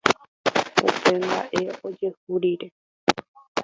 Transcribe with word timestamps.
upe 0.89 1.13
mba'e 1.23 1.61
ojehu 1.87 2.33
rire 2.41 2.67